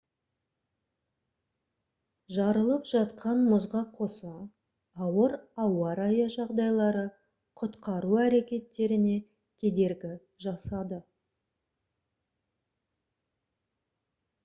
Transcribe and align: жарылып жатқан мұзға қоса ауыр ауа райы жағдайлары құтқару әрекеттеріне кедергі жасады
жарылып 2.35 2.87
жатқан 2.91 3.41
мұзға 3.49 3.81
қоса 3.97 4.31
ауыр 5.07 5.35
ауа 5.65 5.91
райы 5.99 6.25
жағдайлары 6.37 7.03
құтқару 7.63 8.17
әрекеттеріне 8.23 9.15
кедергі 9.65 10.11
жасады 10.47 10.99